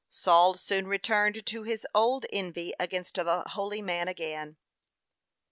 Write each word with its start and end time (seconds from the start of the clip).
Saul 0.09 0.55
soon 0.55 0.87
returned 0.87 1.45
to 1.45 1.61
his 1.61 1.85
old 1.93 2.25
envy 2.33 2.73
against 2.79 3.13
the 3.13 3.43
holy 3.49 3.83
man 3.83 4.07
again. 4.07 4.53
4. 4.55 4.57